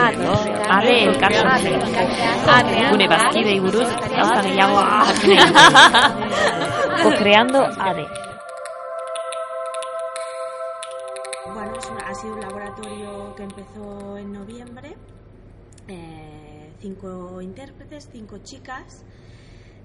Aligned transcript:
Ade 0.00 0.94
elkarsan 1.04 1.62
gune 2.90 3.06
bazkidei 3.12 3.58
buruz 3.60 3.90
gauza 4.16 4.40
gehiago 4.46 4.80
Co-creando 7.02 7.60
ADE. 7.88 8.06
Bueno, 11.54 11.72
ha 12.06 12.14
sido 12.14 12.34
un 12.34 12.40
laboratorio 12.40 13.34
que 13.36 13.42
empezó 13.42 14.16
en 14.16 14.32
noviembre. 14.32 14.96
eh, 15.88 16.72
cinco 16.80 17.40
intérpretes, 17.42 18.08
cinco 18.12 18.38
chicas, 18.38 19.04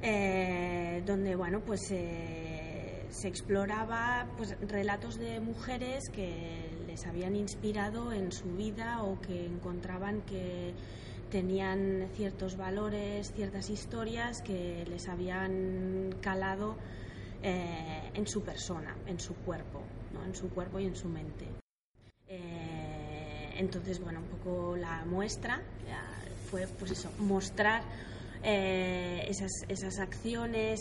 eh, 0.01 1.01
donde 1.05 1.35
bueno, 1.35 1.61
pues 1.65 1.81
eh, 1.91 3.05
se 3.09 3.27
exploraba 3.27 4.27
pues, 4.37 4.55
relatos 4.67 5.17
de 5.17 5.39
mujeres 5.39 6.09
que 6.13 6.69
les 6.95 7.07
habían 7.07 7.35
inspirado 7.35 8.13
en 8.13 8.31
su 8.31 8.55
vida 8.55 9.03
o 9.03 9.19
que 9.19 9.47
encontraban 9.47 10.21
que 10.21 10.73
tenían 11.29 12.07
ciertos 12.15 12.55
valores, 12.55 13.33
ciertas 13.33 13.69
historias 13.69 14.41
que 14.41 14.85
les 14.87 15.09
habían 15.09 16.15
calado 16.21 16.77
eh, 17.43 18.11
en 18.13 18.25
su 18.25 18.43
persona, 18.43 18.95
en 19.07 19.19
su 19.19 19.35
cuerpo, 19.35 19.81
¿no? 20.13 20.23
en 20.23 20.33
su 20.33 20.49
cuerpo 20.51 20.79
y 20.79 20.85
en 20.85 20.95
su 20.95 21.09
mente. 21.09 21.43
Eh, 22.29 23.55
entonces, 23.57 23.99
bueno, 23.99 24.21
un 24.21 24.37
poco 24.37 24.77
la 24.77 25.03
muestra 25.03 25.61
fue, 26.49 26.65
pues 26.79 26.91
eso, 26.91 27.09
mostrar 27.19 27.83
eh, 28.41 29.25
esas, 29.27 29.51
esas 29.67 29.99
acciones, 29.99 30.79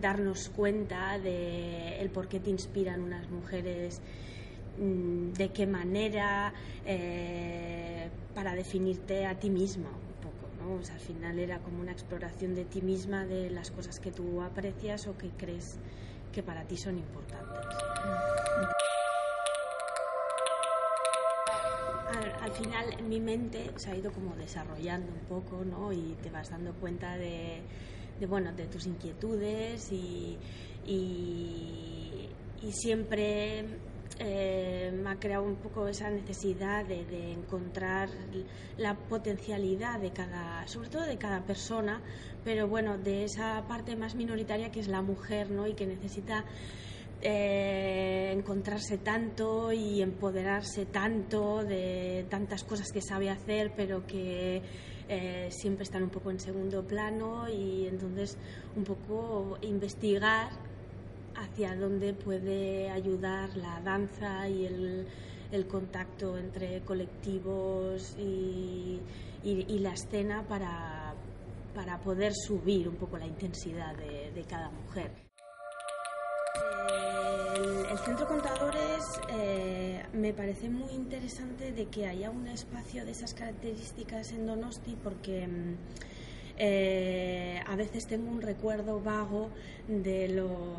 darnos 0.00 0.48
cuenta 0.48 1.18
de 1.18 2.00
el 2.00 2.08
por 2.08 2.28
qué 2.28 2.40
te 2.40 2.48
inspiran 2.48 3.02
unas 3.02 3.28
mujeres, 3.28 4.00
de 4.78 5.48
qué 5.50 5.66
manera, 5.66 6.52
eh, 6.86 8.08
para 8.34 8.54
definirte 8.54 9.26
a 9.26 9.38
ti 9.38 9.50
misma 9.50 9.90
un 9.90 10.22
poco, 10.22 10.48
¿no? 10.58 10.80
O 10.80 10.82
sea, 10.82 10.94
al 10.94 11.00
final 11.00 11.38
era 11.38 11.58
como 11.58 11.80
una 11.80 11.92
exploración 11.92 12.54
de 12.54 12.64
ti 12.64 12.80
misma, 12.80 13.26
de 13.26 13.50
las 13.50 13.70
cosas 13.70 14.00
que 14.00 14.10
tú 14.10 14.40
aprecias 14.42 15.06
o 15.06 15.16
que 15.18 15.30
crees 15.30 15.78
que 16.32 16.42
para 16.42 16.64
ti 16.64 16.76
son 16.76 16.98
importantes. 16.98 17.66
al, 22.10 22.42
al 22.42 22.52
final 22.52 22.92
en 22.98 23.08
mi 23.08 23.20
mente 23.20 23.70
se 23.76 23.90
ha 23.90 23.96
ido 23.96 24.12
como 24.12 24.34
desarrollando 24.34 25.12
un 25.12 25.20
poco, 25.28 25.64
¿no? 25.64 25.92
Y 25.92 26.16
te 26.22 26.30
vas 26.30 26.50
dando 26.50 26.72
cuenta 26.74 27.16
de, 27.16 27.62
bueno, 28.28 28.52
de 28.52 28.66
tus 28.66 28.86
inquietudes 28.86 29.92
y, 29.92 30.38
y 30.86 32.72
siempre 32.72 33.64
eh, 34.22 34.92
me 34.92 35.10
ha 35.10 35.16
creado 35.16 35.44
un 35.44 35.56
poco 35.56 35.88
esa 35.88 36.10
necesidad 36.10 36.84
de, 36.84 37.06
de 37.06 37.32
encontrar 37.32 38.10
la 38.76 38.94
potencialidad 38.94 39.98
de 39.98 40.12
cada, 40.12 40.68
sobre 40.68 40.90
todo 40.90 41.04
de 41.06 41.16
cada 41.16 41.42
persona, 41.46 42.02
pero 42.44 42.68
bueno, 42.68 42.98
de 42.98 43.24
esa 43.24 43.64
parte 43.66 43.96
más 43.96 44.14
minoritaria 44.14 44.70
que 44.70 44.80
es 44.80 44.88
la 44.88 45.00
mujer, 45.00 45.50
¿no? 45.50 45.66
Y 45.66 45.72
que 45.72 45.86
necesita 45.86 46.44
eh, 47.22 48.32
encontrarse 48.34 48.98
tanto 48.98 49.72
y 49.72 50.00
empoderarse 50.00 50.86
tanto 50.86 51.64
de 51.64 52.26
tantas 52.28 52.64
cosas 52.64 52.92
que 52.92 53.02
sabe 53.02 53.30
hacer, 53.30 53.72
pero 53.76 54.06
que 54.06 54.62
eh, 55.08 55.48
siempre 55.50 55.84
están 55.84 56.02
un 56.02 56.10
poco 56.10 56.30
en 56.30 56.40
segundo 56.40 56.86
plano 56.86 57.48
y 57.48 57.86
entonces 57.86 58.38
un 58.76 58.84
poco 58.84 59.58
investigar 59.62 60.50
hacia 61.40 61.74
dónde 61.74 62.12
puede 62.14 62.90
ayudar 62.90 63.56
la 63.56 63.80
danza 63.80 64.48
y 64.48 64.66
el, 64.66 65.06
contacto 65.66 66.38
entre 66.38 66.80
colectivos 66.82 68.16
y, 68.18 69.00
la 69.80 69.92
escena 69.92 70.44
para, 70.46 71.14
para 71.74 71.98
poder 72.00 72.32
subir 72.34 72.88
un 72.88 72.96
poco 72.96 73.18
la 73.18 73.26
intensidad 73.26 73.96
de, 73.96 74.44
cada 74.48 74.70
mujer. 74.70 75.10
El, 77.56 77.86
el 77.90 77.98
Centro 77.98 78.28
Contadores 78.28 79.04
eh, 79.32 80.02
me 80.12 80.32
parece 80.32 80.68
muy 80.68 80.92
interesante 80.92 81.72
de 81.72 81.86
que 81.86 82.06
haya 82.06 82.30
un 82.30 82.46
espacio 82.46 83.04
de 83.04 83.12
esas 83.12 83.34
características 83.34 84.32
en 84.32 84.46
Donosti 84.46 84.96
porque 85.02 85.46
mm, 85.46 85.74
eh, 86.62 87.58
a 87.66 87.74
veces 87.74 88.06
tengo 88.06 88.30
un 88.30 88.42
recuerdo 88.42 89.00
vago 89.00 89.48
de 89.88 90.28
lo, 90.28 90.76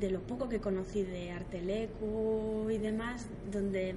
de 0.00 0.10
lo 0.10 0.20
poco 0.20 0.48
que 0.48 0.60
conocí 0.60 1.02
de 1.02 1.30
Artelecu 1.30 2.68
y 2.70 2.78
demás, 2.78 3.26
donde 3.50 3.96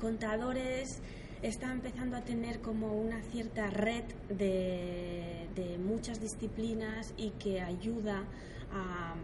contadores 0.00 1.00
está 1.42 1.72
empezando 1.72 2.16
a 2.16 2.22
tener 2.22 2.60
como 2.60 2.94
una 2.94 3.20
cierta 3.22 3.68
red 3.68 4.04
de, 4.28 5.48
de 5.54 5.78
muchas 5.78 6.20
disciplinas 6.20 7.14
y 7.16 7.30
que 7.30 7.60
ayuda 7.60 8.24
a, 8.72 9.14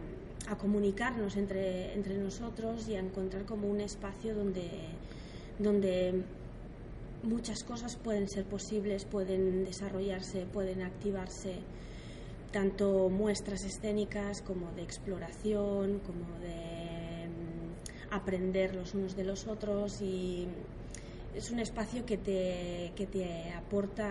a 0.51 0.57
comunicarnos 0.57 1.37
entre, 1.37 1.93
entre 1.93 2.17
nosotros 2.17 2.87
y 2.89 2.95
a 2.95 2.99
encontrar 2.99 3.45
como 3.45 3.67
un 3.67 3.81
espacio 3.81 4.35
donde, 4.35 4.69
donde 5.59 6.23
muchas 7.23 7.63
cosas 7.63 7.95
pueden 7.97 8.27
ser 8.27 8.45
posibles, 8.45 9.05
pueden 9.05 9.65
desarrollarse, 9.65 10.45
pueden 10.45 10.81
activarse, 10.81 11.55
tanto 12.51 13.09
muestras 13.09 13.63
escénicas 13.63 14.41
como 14.41 14.71
de 14.71 14.83
exploración, 14.83 15.99
como 15.99 16.39
de 16.39 17.27
mm, 17.27 18.13
aprender 18.13 18.75
los 18.75 18.93
unos 18.93 19.15
de 19.15 19.23
los 19.23 19.47
otros 19.47 20.01
y 20.01 20.47
es 21.35 21.51
un 21.51 21.59
espacio 21.59 22.05
que 22.05 22.17
te, 22.17 22.91
que 22.95 23.05
te 23.05 23.51
aporta 23.51 24.09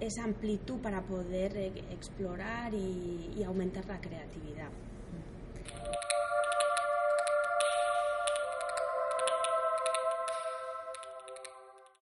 esa 0.00 0.24
amplitud 0.24 0.78
para 0.80 1.02
poder 1.02 1.56
eh, 1.56 1.72
explorar 1.90 2.72
y 2.72 3.42
aumentar 3.44 3.84
la 3.86 4.00
creatividad. 4.00 4.68